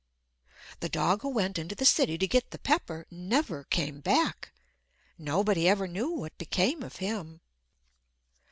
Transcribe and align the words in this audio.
The 0.79 0.89
dog 0.89 1.21
who 1.21 1.29
went 1.29 1.59
into 1.59 1.75
the 1.75 1.85
city 1.85 2.17
to 2.17 2.25
get 2.27 2.49
the 2.49 2.57
pepper 2.57 3.05
never 3.11 3.65
came 3.65 3.99
back. 3.99 4.51
Nobody 5.15 5.69
ever 5.69 5.87
knew 5.87 6.09
what 6.09 6.35
became 6.39 6.81
of 6.81 6.95
him. 6.95 7.39